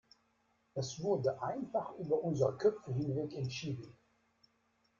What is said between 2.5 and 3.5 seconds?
Köpfe hinweg